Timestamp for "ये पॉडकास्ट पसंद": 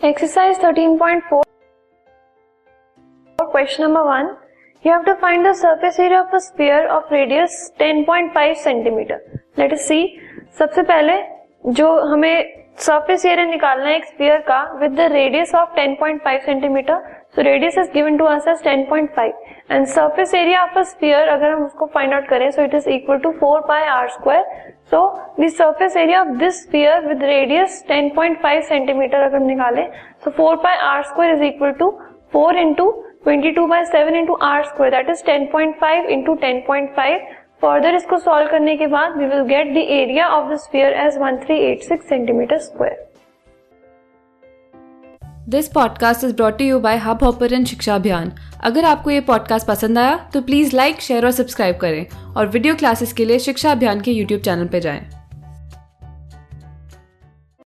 49.10-49.98